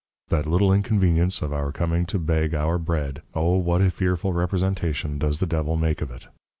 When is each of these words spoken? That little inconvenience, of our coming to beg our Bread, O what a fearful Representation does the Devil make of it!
That 0.29 0.47
little 0.47 0.73
inconvenience, 0.73 1.43
of 1.43 1.53
our 1.53 1.71
coming 1.71 2.07
to 2.07 2.17
beg 2.17 2.55
our 2.55 2.79
Bread, 2.79 3.21
O 3.35 3.57
what 3.57 3.83
a 3.83 3.91
fearful 3.91 4.33
Representation 4.33 5.19
does 5.19 5.39
the 5.39 5.45
Devil 5.45 5.75
make 5.77 6.01
of 6.01 6.09
it! 6.09 6.27